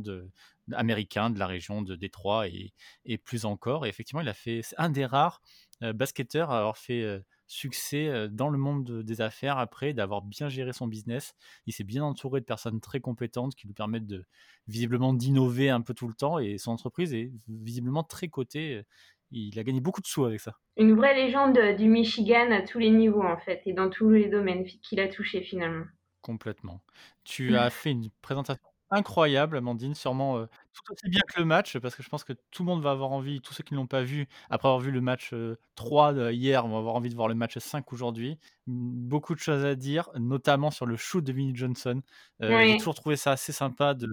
américains 0.73 1.29
de 1.29 1.39
la 1.39 1.47
région 1.47 1.81
de 1.81 1.95
Détroit 1.95 2.47
et, 2.47 3.17
plus 3.17 3.45
encore. 3.45 3.85
Et 3.85 3.89
effectivement, 3.89 4.21
il 4.21 4.29
a 4.29 4.33
fait, 4.33 4.61
c'est 4.63 4.75
un 4.77 4.89
des 4.89 5.05
rares 5.05 5.41
euh, 5.83 5.93
basketteurs 5.93 6.51
à 6.51 6.59
avoir 6.59 6.77
fait. 6.77 7.01
Euh, 7.01 7.19
succès 7.49 8.27
dans 8.29 8.49
le 8.49 8.57
monde 8.57 9.03
des 9.03 9.21
affaires 9.21 9.57
après, 9.57 9.93
d'avoir 9.93 10.21
bien 10.21 10.49
géré 10.49 10.73
son 10.73 10.87
business. 10.87 11.33
Il 11.65 11.73
s'est 11.73 11.85
bien 11.85 12.03
entouré 12.03 12.41
de 12.41 12.45
personnes 12.45 12.81
très 12.81 12.99
compétentes 12.99 13.55
qui 13.55 13.67
lui 13.67 13.73
permettent 13.73 14.05
de 14.05 14.25
visiblement 14.67 15.13
d'innover 15.13 15.69
un 15.69 15.81
peu 15.81 15.93
tout 15.93 16.07
le 16.07 16.13
temps 16.13 16.39
et 16.39 16.57
son 16.57 16.71
entreprise 16.71 17.13
est 17.13 17.31
visiblement 17.47 18.03
très 18.03 18.27
cotée. 18.27 18.83
Il 19.31 19.57
a 19.59 19.63
gagné 19.63 19.81
beaucoup 19.81 20.01
de 20.01 20.07
sous 20.07 20.25
avec 20.25 20.39
ça. 20.39 20.57
Une 20.77 20.95
vraie 20.95 21.13
légende 21.13 21.59
du 21.77 21.89
Michigan 21.89 22.51
à 22.51 22.61
tous 22.61 22.79
les 22.79 22.89
niveaux 22.89 23.21
en 23.21 23.37
fait 23.37 23.61
et 23.65 23.73
dans 23.73 23.89
tous 23.89 24.09
les 24.09 24.29
domaines 24.29 24.63
qu'il 24.63 24.99
a 25.01 25.09
touché 25.09 25.41
finalement. 25.43 25.85
Complètement. 26.21 26.81
Tu 27.23 27.55
as 27.55 27.69
fait 27.69 27.91
une 27.91 28.09
présentation 28.21 28.61
incroyable, 28.89 29.57
Amandine. 29.57 29.95
Sûrement, 29.95 30.37
euh, 30.37 30.45
tout 30.73 30.93
aussi 30.93 31.09
bien 31.09 31.21
que 31.33 31.39
le 31.39 31.45
match, 31.45 31.77
parce 31.77 31.95
que 31.95 32.03
je 32.03 32.09
pense 32.09 32.23
que 32.23 32.33
tout 32.51 32.63
le 32.63 32.67
monde 32.67 32.81
va 32.81 32.91
avoir 32.91 33.11
envie, 33.11 33.39
tous 33.41 33.53
ceux 33.53 33.63
qui 33.63 33.73
ne 33.73 33.79
l'ont 33.79 33.87
pas 33.87 34.03
vu, 34.03 34.27
après 34.49 34.67
avoir 34.67 34.79
vu 34.81 34.91
le 34.91 34.99
match, 35.01 35.31
heu, 35.33 35.57
3 35.75 36.13
de 36.13 36.31
hier, 36.31 36.67
vont 36.67 36.77
avoir 36.77 36.95
envie 36.95 37.09
de 37.09 37.15
voir 37.15 37.27
le 37.29 37.35
match 37.35 37.57
5 37.59 37.93
aujourd'hui. 37.93 38.39
Beaucoup 38.65 39.35
de 39.35 39.39
choses 39.39 39.63
à 39.63 39.75
dire, 39.75 40.09
notamment 40.15 40.71
sur 40.71 40.85
le 40.85 40.97
shoot 40.97 41.23
de 41.23 41.31
Vinnie 41.31 41.55
Johnson. 41.55 42.01
Heu, 42.41 42.65
j'ai 42.65 42.75
toujours 42.75 42.95
trouvé 42.95 43.15
ça 43.15 43.31
assez 43.31 43.51
sympa 43.53 43.93
de 43.93 44.07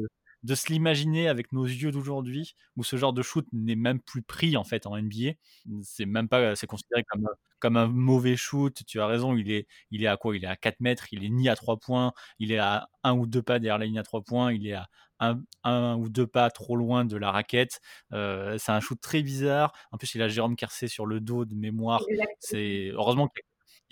de 0.45 0.55
se 0.55 0.73
l'imaginer 0.73 1.29
avec 1.29 1.53
nos 1.53 1.65
yeux 1.65 1.91
d'aujourd'hui, 1.91 2.55
où 2.77 2.85
ce 2.85 2.97
genre 2.97 3.13
de 3.13 3.23
shoot 3.23 3.47
n'est 3.53 3.77
même 3.77 4.01
plus 4.01 4.23
pris 4.23 4.57
en 4.57 4.65
fait 4.65 4.87
en 4.87 4.97
NBA. 4.97 5.33
C'est 5.83 6.07
même 6.07 6.29
pas 6.29 6.55
c'est 6.57 6.67
considéré 6.67 7.05
comme, 7.09 7.29
comme 7.59 7.77
un 7.77 7.89
mauvais 7.89 8.37
shoot. 8.37 8.83
Tu 8.87 9.01
as 9.01 9.07
raison, 9.07 9.37
il 9.37 9.51
est 9.51 9.67
il 9.91 10.05
est 10.05 10.07
à 10.07 10.17
quoi? 10.17 10.37
Il 10.37 10.45
est 10.45 10.49
à 10.49 10.57
4 10.57 10.81
mètres, 10.81 11.07
il 11.13 11.25
est 11.25 11.31
ni 11.31 11.49
à 11.49 11.57
3 11.57 11.79
points, 11.79 12.13
il 12.39 12.53
est 12.53 12.59
à 12.59 12.89
1 13.03 13.15
ou 13.15 13.27
2 13.27 13.43
pas 13.43 13.59
derrière 13.59 13.79
la 13.79 13.87
ligne 13.87 13.99
à 13.99 14.05
3 14.05 14.23
points, 14.23 14.53
il 14.53 14.67
est 14.69 14.75
à 14.75 14.89
un, 15.21 15.41
un 15.65 15.97
ou 15.97 16.09
deux 16.09 16.27
pas 16.27 16.51
trop 16.51 16.77
loin 16.77 17.05
de 17.05 17.17
la 17.17 17.31
raquette. 17.31 17.81
Euh, 18.13 18.59
c'est 18.59 18.73
un 18.73 18.81
shoot 18.81 19.01
très 19.01 19.23
bizarre. 19.23 19.73
En 19.93 19.97
plus, 19.99 20.15
il 20.15 20.23
a 20.23 20.29
Jérôme 20.29 20.57
Kersé 20.57 20.89
sur 20.89 21.07
le 21.07 21.21
dos 21.21 21.45
de 21.45 21.55
mémoire. 21.55 22.03
C'est 22.41 22.91
heureusement 22.93 23.29
qu'il 23.29 23.43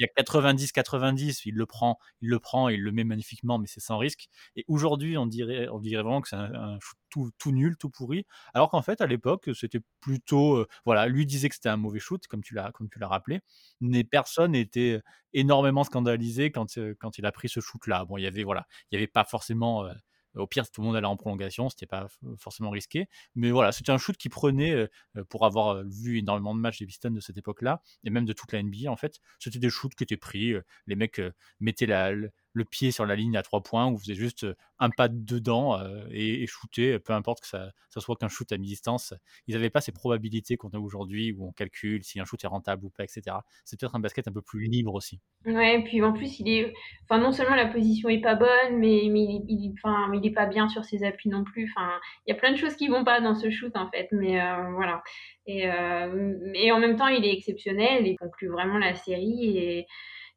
y 0.03 0.05
a 0.05 0.23
90-90, 0.23 1.43
il 1.47 1.55
le 1.55 1.67
prend, 1.67 1.99
il 2.21 2.29
le 2.29 2.39
prend 2.39 2.69
il 2.69 2.83
le 2.83 2.93
met 2.93 3.05
magnifiquement, 3.05 3.59
mais 3.59 3.67
c'est 3.67 3.81
sans 3.81 3.99
risque. 3.99 4.29
Et 4.57 4.65
aujourd'hui, 4.69 5.17
on 5.19 5.27
dirait, 5.27 5.69
on 5.69 5.79
dirait 5.81 6.03
vraiment 6.03 6.21
que 6.21 6.29
c'est 6.29 6.37
un, 6.37 6.53
un 6.55 6.79
tout, 7.11 7.53
nul, 7.53 7.77
tout 7.77 7.91
pourri. 7.91 8.27
Alors 8.55 8.71
qu'en 8.71 8.83
fait, 8.83 9.01
à 9.01 9.07
l'époque, 9.07 9.51
c'était 9.55 9.81
plutôt, 10.01 10.57
euh, 10.57 10.69
voilà, 10.85 11.07
lui 11.09 11.27
disait 11.27 11.49
que 11.49 11.55
c'était 11.55 11.69
un 11.69 11.77
mauvais 11.77 11.99
shoot, 12.01 12.27
comme 12.27 12.43
tu 12.43 12.55
l'as, 12.55 12.73
comme 12.73 12.89
tu 12.89 12.99
l'as 12.99 13.09
rappelé. 13.09 13.41
Mais 13.81 14.05
personne 14.05 14.53
n'était 14.53 15.01
énormément 15.35 15.85
scandalisé 15.85 16.51
quand, 16.51 16.79
euh, 16.79 16.95
quand 16.99 17.19
il 17.19 17.27
a 17.27 17.33
pris 17.33 17.49
ce 17.49 17.61
shoot-là. 17.61 18.05
Bon, 18.07 18.17
il 18.17 18.23
y 18.23 18.27
avait, 18.27 18.45
voilà, 18.45 18.67
il 18.91 18.95
y 18.95 18.99
avait 18.99 19.07
pas 19.07 19.25
forcément 19.25 19.85
euh, 19.85 19.93
au 20.35 20.47
pire, 20.47 20.71
tout 20.71 20.81
le 20.81 20.87
monde 20.87 20.97
allait 20.97 21.07
en 21.07 21.17
prolongation, 21.17 21.69
c'était 21.69 21.87
pas 21.87 22.07
forcément 22.39 22.71
risqué. 22.71 23.09
Mais 23.35 23.51
voilà, 23.51 23.73
c'était 23.73 23.93
un 23.93 23.99
shoot 23.99 24.17
qui 24.17 24.29
prenait, 24.29 24.73
euh, 24.73 24.89
euh, 25.17 25.25
pour 25.25 25.47
avoir 25.47 25.77
euh, 25.77 25.85
vu 25.87 26.19
énormément 26.19 26.55
de 26.55 26.61
matchs 26.61 26.79
des 26.79 26.87
Pistons 26.87 27.11
de 27.11 27.21
cette 27.21 27.37
époque-là, 27.37 27.83
et 28.05 28.11
même 28.11 28.25
de 28.25 28.33
toute 28.33 28.53
la 28.53 28.63
NBA 28.63 28.91
en 28.91 28.97
fait, 28.97 29.21
c'était 29.39 29.59
des 29.59 29.71
shoots 29.71 29.95
qui 29.95 30.05
étaient 30.05 30.17
pris. 30.17 30.55
les 30.87 30.97
mecs 30.97 31.21
mettaient 31.61 31.87
la, 31.87 32.13
le, 32.53 32.65
pied 32.65 32.91
sur 32.91 33.07
la 33.07 33.17
ligne 33.17 33.37
à 33.37 33.43
trois 33.43 33.63
points, 33.63 33.87
ou 33.91 33.99
faisaient 33.99 34.15
juste 34.15 34.47
un 34.79 34.91
pas 34.91 35.09
dedans 35.09 35.81
et, 36.11 36.43
et 36.43 36.47
shootaient, 36.47 36.99
peu 36.99 37.13
importe 37.13 37.41
que 37.41 37.47
ça, 37.47 37.73
soit 37.89 38.17
qu'un 38.17 38.29
shoot 38.29 38.51
à 38.53 38.59
mi-distance. 38.59 39.15
Ils 39.47 39.55
n'avaient 39.55 39.71
pas 39.71 39.81
ces 39.81 39.93
probabilités 39.93 40.57
qu'on 40.57 40.71
a 40.71 40.79
aujourd'hui 40.79 41.33
où 41.33 41.47
on 41.47 41.53
calcule 41.53 42.03
si 42.03 42.21
un 42.21 42.25
shoot 42.25 42.43
est 42.43 42.49
rentable 42.49 42.85
ou 42.85 42.91
pas, 42.91 43.05
etc. 43.05 43.37
C'est 43.65 43.79
peut-être 43.79 43.95
un 43.95 44.01
basket 44.01 44.29
un 44.29 44.33
peu 44.33 44.43
plus 44.43 44.67
libre 44.67 44.95
aussi. 44.95 45.21
Ouais, 45.47 45.83
puis 45.85 46.03
en 46.03 46.13
plus, 46.13 46.41
il 46.41 46.49
est, 46.49 46.73
enfin, 47.05 47.21
non 47.21 47.33
seulement 47.33 47.57
la 47.57 47.67
position 47.67 48.09
est 48.09 48.21
pas 48.21 48.35
bonne, 48.35 48.79
mais, 48.79 49.03
mais 49.11 49.21
il, 49.21 49.45
il, 49.49 49.75
enfin, 49.83 50.11
il 50.15 50.25
est 50.27 50.33
pas 50.33 50.47
bien 50.47 50.69
sur 50.69 50.85
ses 50.85 51.05
appuis 51.05 51.31
non 51.31 51.45
plus. 51.45 51.71
Enfin, 51.75 51.91
il 52.27 52.33
y 52.33 52.37
a 52.37 52.39
plein 52.39 52.53
de 52.53 52.57
choses 52.57 52.77
qui 52.77 52.89
vont 52.89 53.05
pas 53.05 53.21
dans 53.21 53.35
ce 53.35 53.51
shoot 53.51 53.77
en 53.77 53.91
fait, 53.91 54.09
mais 54.13 54.41
euh, 54.41 54.71
voilà. 54.75 55.03
Et, 55.47 55.69
euh, 55.69 56.53
et 56.55 56.71
en 56.73 56.79
même 56.79 56.97
temps, 56.97 57.09
il 57.09 57.25
est 57.25 57.33
exceptionnel 57.33 58.07
et 58.07 58.17
conclut 58.17 58.49
vraiment 58.49 58.79
la 58.79 58.95
série. 58.95 59.57
Et, 59.57 59.87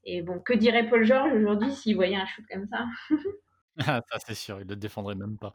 et 0.06 0.22
bon, 0.22 0.40
que 0.40 0.54
dirait 0.54 0.88
Paul 0.90 1.04
George 1.04 1.34
aujourd'hui 1.34 1.72
s'il 1.72 1.96
voyait 1.96 2.16
un 2.18 2.26
shoot 2.26 2.46
comme 2.52 2.68
ça? 2.68 2.86
Ah, 3.80 4.02
ça 4.10 4.20
c'est 4.26 4.36
sûr, 4.36 4.62
il 4.62 4.68
le 4.68 4.76
défendrait 4.78 5.16
même 5.16 5.38
pas. 5.38 5.52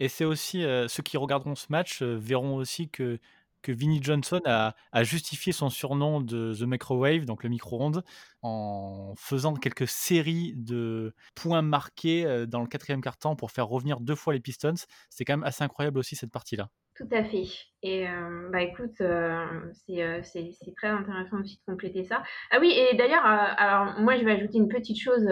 Et 0.00 0.08
c'est 0.08 0.24
aussi, 0.26 0.62
heu, 0.64 0.88
ceux 0.88 1.02
qui 1.02 1.16
regarderont 1.18 1.54
ce 1.54 1.66
match, 1.70 2.02
heu, 2.02 2.14
verront 2.16 2.56
aussi 2.56 2.90
que 2.90 3.18
que 3.64 3.72
Vinnie 3.72 4.02
Johnson 4.02 4.40
a 4.46 4.74
justifié 5.02 5.52
son 5.52 5.70
surnom 5.70 6.20
de 6.20 6.54
The 6.54 6.62
Microwave, 6.62 7.24
donc 7.24 7.42
le 7.42 7.48
micro-ondes, 7.48 8.04
en 8.42 9.14
faisant 9.16 9.54
quelques 9.54 9.88
séries 9.88 10.52
de 10.54 11.14
points 11.34 11.62
marqués, 11.62 12.26
heu, 12.26 12.46
dans 12.46 12.60
le 12.60 12.68
4e 12.68 13.00
quart-temps 13.00 13.36
pour 13.36 13.50
faire 13.50 13.66
revenir 13.66 14.00
2 14.00 14.14
fois 14.14 14.34
les 14.34 14.40
Pistons. 14.40 14.74
C'est 15.08 15.24
quand 15.24 15.32
même 15.32 15.44
assez 15.44 15.64
incroyable 15.64 15.98
aussi 15.98 16.14
cette 16.14 16.30
partie-là. 16.30 16.68
Tout 16.96 17.08
à 17.10 17.24
fait. 17.24 17.44
Et 17.82 18.08
euh, 18.08 18.48
bah 18.52 18.62
écoute, 18.62 19.00
euh, 19.00 19.44
c'est, 19.72 20.54
très 20.76 20.88
intéressant 20.88 21.40
aussi 21.40 21.56
de 21.56 21.72
compléter 21.72 22.04
ça. 22.04 22.22
Ah 22.52 22.58
oui, 22.60 22.72
et 22.72 22.96
d'ailleurs, 22.96 23.26
euh, 23.26 23.54
alors 23.56 23.98
moi 23.98 24.16
je 24.16 24.24
vais 24.24 24.32
ajouter 24.32 24.58
une 24.58 24.68
petite 24.68 25.00
chose 25.00 25.28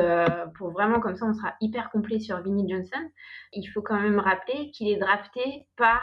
pour 0.56 0.72
vraiment 0.72 0.98
comme 0.98 1.14
ça 1.14 1.26
on 1.26 1.34
sera 1.34 1.54
hyper 1.60 1.90
complet 1.90 2.18
sur 2.18 2.42
Vinnie 2.42 2.68
Johnson. 2.68 3.08
Il 3.52 3.66
faut 3.66 3.82
quand 3.82 4.00
même 4.00 4.18
rappeler 4.18 4.72
qu'il 4.72 4.88
est 4.88 4.96
drafté 4.96 5.66
par 5.76 6.02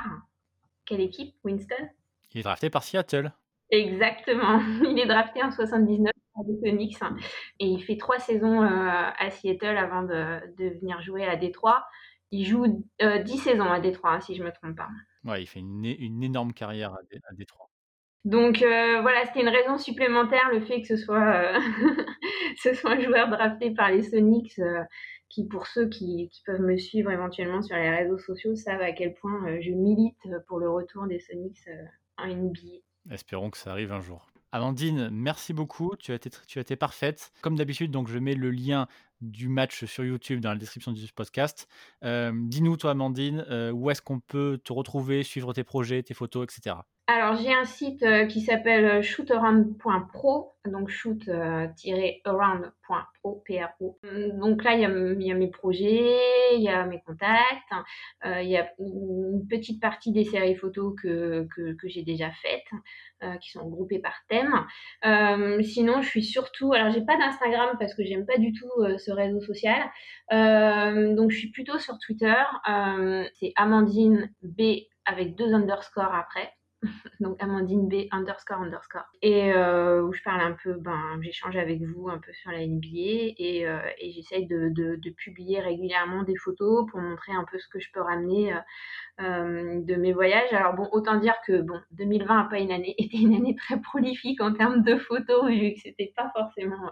quelle 0.85 1.01
équipe, 1.01 1.35
Winston? 1.43 1.89
Il 2.33 2.39
est 2.39 2.43
drafté 2.43 2.69
par 2.69 2.83
Seattle. 2.83 3.31
Exactement. 3.71 4.59
Il 4.83 4.99
est 4.99 5.05
drafté 5.05 5.43
en 5.43 5.51
79 5.51 6.11
par 6.33 6.43
les 6.47 6.69
Sonics 6.69 6.97
et 7.59 7.65
il 7.65 7.83
fait 7.83 7.97
trois 7.97 8.19
saisons 8.19 8.61
à 8.61 9.29
Seattle 9.29 9.77
avant 9.77 10.03
de, 10.03 10.39
de 10.57 10.79
venir 10.79 11.01
jouer 11.01 11.25
à 11.25 11.35
Détroit. 11.35 11.85
Il 12.31 12.45
joue 12.45 12.83
euh, 13.01 13.19
10 13.19 13.37
saisons 13.37 13.71
à 13.71 13.79
Détroit, 13.79 14.13
hein, 14.13 14.21
si 14.21 14.35
je 14.35 14.43
me 14.43 14.51
trompe 14.51 14.77
pas. 14.77 14.89
Ouais, 15.23 15.41
il 15.41 15.47
fait 15.47 15.59
une, 15.59 15.83
une 15.83 16.23
énorme 16.23 16.53
carrière 16.53 16.93
à, 16.93 16.99
à 17.29 17.33
Détroit. 17.33 17.69
Donc 18.25 18.61
euh, 18.61 19.01
voilà, 19.01 19.25
c'était 19.25 19.41
une 19.41 19.49
raison 19.49 19.77
supplémentaire 19.77 20.49
le 20.51 20.61
fait 20.61 20.81
que 20.81 20.87
ce 20.87 20.97
soit, 20.97 21.33
euh, 21.35 21.59
ce 22.57 22.73
soit 22.73 22.91
un 22.91 22.99
joueur 22.99 23.29
drafté 23.29 23.71
par 23.71 23.89
les 23.89 24.03
Sonics, 24.03 24.59
euh, 24.59 24.83
qui 25.29 25.47
pour 25.47 25.67
ceux 25.67 25.87
qui, 25.87 26.29
qui, 26.29 26.41
peuvent 26.45 26.61
me 26.61 26.77
suivre 26.77 27.11
éventuellement 27.11 27.61
sur 27.61 27.77
les 27.77 27.89
réseaux 27.89 28.17
sociaux 28.17 28.55
savent 28.55 28.81
à 28.81 28.91
quel 28.91 29.13
point 29.13 29.47
euh, 29.47 29.59
je 29.61 29.71
milite 29.71 30.27
pour 30.47 30.59
le 30.59 30.69
retour 30.69 31.07
des 31.07 31.19
Sonics 31.19 31.67
euh, 31.67 31.85
Espérons 33.09 33.49
que 33.49 33.57
ça 33.57 33.71
arrive 33.71 33.91
un 33.91 34.01
jour. 34.01 34.27
Amandine, 34.51 35.09
merci 35.11 35.53
beaucoup. 35.53 35.95
Tu 35.97 36.11
as 36.11 36.15
été, 36.15 36.29
tu 36.47 36.57
as 36.57 36.61
été 36.61 36.75
parfaite. 36.75 37.31
Comme 37.41 37.55
d'habitude, 37.55 37.91
donc 37.91 38.07
je 38.07 38.17
mets 38.17 38.33
le 38.33 38.49
lien 38.49 38.87
du 39.21 39.49
match 39.49 39.85
sur 39.85 40.03
YouTube 40.03 40.39
dans 40.39 40.49
la 40.49 40.57
description 40.57 40.91
du 40.91 41.05
podcast. 41.13 41.67
Euh, 42.03 42.31
Dis-nous, 42.33 42.77
toi, 42.77 42.91
Amandine, 42.91 43.45
euh, 43.49 43.71
où 43.71 43.89
est-ce 43.89 44.01
qu'on 44.01 44.19
peut 44.19 44.59
te 44.63 44.73
retrouver, 44.73 45.23
suivre 45.23 45.53
tes 45.53 45.63
projets, 45.63 46.03
tes 46.03 46.13
photos, 46.13 46.43
etc. 46.43 46.75
Alors, 47.07 47.37
j'ai 47.37 47.51
un 47.51 47.65
site 47.65 48.03
euh, 48.03 48.27
qui 48.27 48.41
s'appelle 48.41 49.01
shootaround.pro, 49.01 50.53
donc 50.65 50.89
shoot-around.pro, 50.89 53.41
P-R-O. 53.45 53.99
Donc 54.39 54.63
là, 54.63 54.75
il 54.75 54.81
y, 54.81 55.31
a, 55.31 55.33
mes 55.33 55.49
projets, 55.49 56.55
il 56.55 56.61
y 56.61 56.69
a 56.69 56.85
mes 56.85 57.01
contacts, 57.01 57.73
il 58.23 58.47
y 58.47 58.57
a 58.57 58.69
une 58.77 59.47
petite 59.49 59.81
partie 59.81 60.11
des 60.11 60.23
séries 60.23 60.55
photos 60.55 60.93
que, 61.01 61.47
que, 61.55 61.87
j'ai 61.87 62.03
déjà 62.03 62.29
faites, 62.29 62.67
qui 63.41 63.49
sont 63.49 63.67
groupées 63.67 63.99
par 63.99 64.13
thème. 64.27 64.53
Sinon, 65.63 66.03
je 66.03 66.09
suis 66.09 66.23
surtout, 66.23 66.73
alors 66.73 66.91
j'ai 66.91 67.01
pas 67.01 67.17
d'Instagram 67.17 67.75
parce 67.79 67.95
que 67.95 68.03
j'aime 68.03 68.27
pas 68.27 68.37
du 68.37 68.53
tout 68.53 68.69
ce 68.99 69.08
réseau 69.11 69.41
social, 69.41 69.89
donc 70.31 71.31
je 71.31 71.37
suis 71.37 71.51
plutôt 71.51 71.79
sur 71.79 71.97
Twitter. 71.99 72.41
C'est 73.39 73.53
Amandine 73.55 74.31
B 74.41 74.61
avec 75.05 75.35
deux 75.35 75.53
underscores 75.53 76.13
après. 76.13 76.53
donc 77.19 77.35
Amandine 77.41 77.89
B 77.89 78.07
underscore 78.11 78.61
underscore 78.61 79.05
et 79.21 79.51
euh, 79.53 80.01
où 80.01 80.13
je 80.13 80.21
parle 80.23 80.41
un 80.41 80.55
peu 80.63 80.73
ben 80.73 81.19
j'échange 81.21 81.57
avec 81.57 81.81
vous 81.81 82.07
un 82.09 82.19
peu 82.19 82.31
sur 82.31 82.51
la 82.51 82.65
NBA 82.65 83.35
et, 83.37 83.67
euh, 83.67 83.79
j'essaye 84.01 84.47
de, 84.47 84.69
publier 85.17 85.59
régulièrement 85.59 86.23
des 86.23 86.37
photos 86.37 86.85
pour 86.89 87.01
montrer 87.01 87.33
un 87.33 87.43
peu 87.51 87.59
ce 87.59 87.67
que 87.67 87.79
je 87.79 87.91
peux 87.91 88.01
ramener 88.01 88.53
euh, 88.53 88.57
euh 89.21 89.81
de 89.81 89.95
mes 89.95 90.13
voyages 90.13 90.53
alors 90.53 90.73
bon 90.73 90.87
autant 90.91 91.17
dire 91.17 91.35
que 91.45 91.61
bon 91.61 91.79
2020 91.91 92.39
a 92.39 92.43
pas 92.45 92.59
une 92.59 92.71
année 92.71 92.95
été 92.97 93.17
une 93.17 93.35
année 93.35 93.55
très 93.55 93.79
prolifique 93.81 94.39
en 94.41 94.53
termes 94.53 94.81
de 94.83 94.95
photos 94.95 95.49
vu 95.49 95.73
que 95.73 95.79
c'était 95.81 96.13
pas 96.15 96.31
forcément 96.33 96.85
euh, 96.85 96.89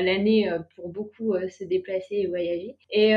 l'année 0.00 0.50
euh, 0.50 0.58
pour 0.74 0.88
beaucoup 0.88 1.34
euh, 1.34 1.48
se 1.48 1.64
déplacer 1.64 2.16
et 2.16 2.26
voyager. 2.26 2.76
Et 2.90 3.14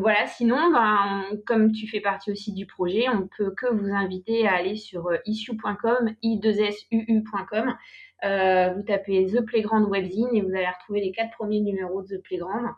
voilà, 0.00 0.26
sinon, 0.26 0.70
ben, 0.72 1.24
comme 1.46 1.72
tu 1.72 1.86
fais 1.86 2.00
partie 2.00 2.30
aussi 2.30 2.52
du 2.52 2.66
projet, 2.66 3.08
on 3.08 3.28
peut 3.36 3.50
que 3.50 3.66
vous 3.66 3.92
inviter 3.92 4.46
à 4.46 4.54
aller 4.54 4.76
sur 4.76 5.10
issue.com, 5.26 6.14
i2suu.com. 6.22 7.76
Euh, 8.24 8.72
vous 8.74 8.82
tapez 8.82 9.26
The 9.26 9.44
Playground 9.44 9.88
Webzine 9.88 10.34
et 10.34 10.40
vous 10.40 10.50
allez 10.50 10.66
retrouver 10.66 11.00
les 11.00 11.12
quatre 11.12 11.30
premiers 11.36 11.60
numéros 11.60 12.02
de 12.02 12.16
The 12.16 12.22
Playground 12.22 12.68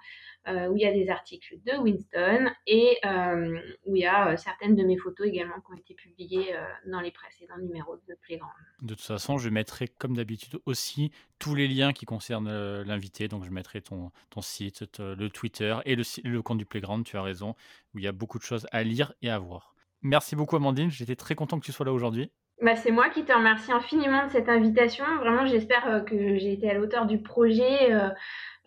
euh, 0.48 0.68
où 0.68 0.76
il 0.76 0.82
y 0.82 0.86
a 0.86 0.92
des 0.92 1.08
articles 1.08 1.58
de 1.64 1.78
Winston 1.78 2.50
et 2.66 2.98
euh, 3.06 3.58
où 3.86 3.96
il 3.96 4.02
y 4.02 4.06
a 4.06 4.36
certaines 4.36 4.76
de 4.76 4.82
mes 4.82 4.98
photos 4.98 5.26
également 5.26 5.54
qui 5.60 5.72
ont 5.72 5.76
été 5.76 5.94
publiées 5.94 6.54
dans 6.86 7.00
les 7.00 7.10
précédents 7.10 7.58
numéros 7.58 7.96
de 7.96 8.14
The 8.14 8.18
Playground. 8.20 8.52
De 8.82 8.94
toute 8.94 9.04
façon, 9.04 9.38
je 9.38 9.48
mettrai 9.48 9.88
comme 9.88 10.14
d'habitude 10.14 10.58
aussi 10.66 11.10
tous 11.38 11.54
les 11.54 11.68
liens 11.68 11.92
qui 11.92 12.04
concernent 12.04 12.82
l'invité. 12.82 13.28
Donc 13.28 13.44
je 13.44 13.50
mettrai 13.50 13.80
ton, 13.80 14.10
ton 14.28 14.42
site, 14.42 14.84
le 14.98 15.28
Twitter 15.28 15.76
et 15.84 15.96
le, 15.96 16.04
le 16.24 16.42
compte 16.42 16.58
du 16.58 16.66
Playground, 16.66 17.04
tu 17.04 17.16
as 17.16 17.22
raison, 17.22 17.54
où 17.94 17.98
il 17.98 18.04
y 18.04 18.08
a 18.08 18.12
beaucoup 18.12 18.38
de 18.38 18.44
choses 18.44 18.66
à 18.72 18.82
lire 18.82 19.14
et 19.22 19.30
à 19.30 19.38
voir. 19.38 19.74
Merci 20.02 20.34
beaucoup 20.34 20.56
Amandine, 20.56 20.90
j'étais 20.90 21.16
très 21.16 21.34
content 21.34 21.60
que 21.60 21.64
tu 21.64 21.72
sois 21.72 21.84
là 21.84 21.92
aujourd'hui. 21.92 22.30
Bah, 22.62 22.76
c'est 22.76 22.90
moi 22.90 23.08
qui 23.08 23.24
te 23.24 23.32
remercie 23.32 23.72
infiniment 23.72 24.26
de 24.26 24.30
cette 24.30 24.48
invitation. 24.48 25.04
Vraiment, 25.18 25.46
j'espère 25.46 26.04
que 26.04 26.36
j'ai 26.36 26.52
été 26.52 26.68
à 26.70 26.74
la 26.74 26.80
hauteur 26.80 27.06
du 27.06 27.22
projet. 27.22 27.90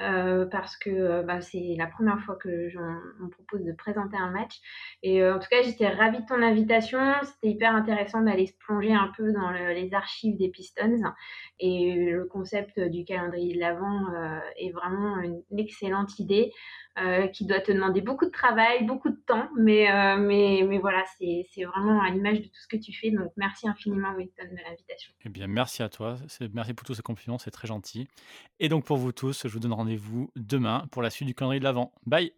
Euh, 0.01 0.45
parce 0.47 0.75
que 0.75 0.89
euh, 0.89 1.21
bah, 1.21 1.39
c'est 1.39 1.75
la 1.77 1.85
première 1.85 2.19
fois 2.21 2.35
que 2.35 2.69
j'en 2.69 2.99
me 3.19 3.29
propose 3.29 3.63
de 3.63 3.71
présenter 3.73 4.17
un 4.17 4.31
match. 4.31 4.59
Et 5.03 5.21
euh, 5.21 5.35
en 5.35 5.39
tout 5.39 5.47
cas, 5.49 5.61
j'étais 5.61 5.87
ravie 5.87 6.19
de 6.19 6.25
ton 6.25 6.41
invitation. 6.41 6.99
C'était 7.21 7.49
hyper 7.49 7.75
intéressant 7.75 8.21
d'aller 8.21 8.47
se 8.47 8.53
plonger 8.65 8.93
un 8.93 9.11
peu 9.15 9.31
dans 9.31 9.51
le- 9.51 9.73
les 9.73 9.93
archives 9.93 10.35
des 10.37 10.49
Pistons. 10.49 11.03
Et 11.59 11.95
le 11.95 12.25
concept 12.25 12.79
du 12.79 13.05
calendrier 13.05 13.53
de 13.53 13.59
l'Avent 13.59 14.07
est 14.57 14.71
vraiment 14.71 15.19
une, 15.19 15.41
excellente 15.57 16.19
idée 16.19 16.51
qui 17.31 17.45
doit 17.45 17.59
te 17.59 17.71
demander 17.71 18.01
beaucoup 18.01 18.25
de 18.25 18.31
travail, 18.31 18.85
beaucoup 18.85 19.09
de 19.09 19.19
temps. 19.25 19.47
Mais, 19.57 19.87
mais, 20.17 20.65
mais 20.67 20.79
voilà, 20.79 21.03
c'est 21.17 21.63
vraiment 21.63 22.01
à 22.01 22.09
l'image 22.09 22.41
de 22.41 22.47
tout 22.47 22.59
ce 22.59 22.67
que 22.67 22.77
tu 22.77 22.93
fais. 22.93 23.11
Donc 23.11 23.31
merci 23.37 23.67
infiniment, 23.67 24.13
Winston, 24.15 24.43
de 24.43 24.57
l'invitation. 24.63 25.13
Eh 25.25 25.29
bien, 25.29 25.47
merci 25.47 25.83
à 25.83 25.89
toi. 25.89 26.15
Merci 26.53 26.73
pour 26.73 26.85
tous 26.85 26.95
ces 26.95 27.01
compliments, 27.01 27.37
c'est 27.37 27.51
très 27.51 27.67
gentil. 27.67 28.07
Et 28.59 28.67
donc 28.69 28.85
pour 28.85 28.97
vous 28.97 29.11
tous, 29.11 29.47
je 29.47 29.53
vous 29.53 29.59
donne 29.59 29.73
rendez-vous 29.83 30.31
demain 30.37 30.87
pour 30.91 31.01
la 31.01 31.09
suite 31.09 31.27
du 31.27 31.35
calendrier 31.35 31.59
de 31.59 31.65
l'Avent. 31.65 31.91
Bye 32.05 32.31